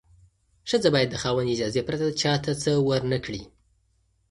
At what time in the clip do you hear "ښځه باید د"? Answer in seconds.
0.69-1.15